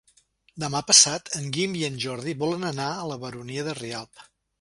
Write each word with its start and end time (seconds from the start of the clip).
Demà 0.61 0.79
passat 0.91 1.29
en 1.39 1.51
Guim 1.57 1.75
i 1.81 1.85
en 1.89 1.99
Jordi 2.05 2.33
volen 2.45 2.65
anar 2.71 2.87
a 2.95 3.05
la 3.11 3.19
Baronia 3.25 3.67
de 3.69 3.77
Rialb. 3.81 4.25